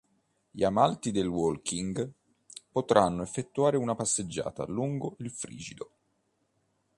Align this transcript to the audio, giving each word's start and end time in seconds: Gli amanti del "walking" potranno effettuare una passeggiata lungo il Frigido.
Gli 0.49 0.63
amanti 0.63 1.11
del 1.11 1.27
"walking" 1.27 2.11
potranno 2.71 3.21
effettuare 3.21 3.77
una 3.77 3.93
passeggiata 3.93 4.65
lungo 4.65 5.15
il 5.19 5.29
Frigido. 5.29 5.91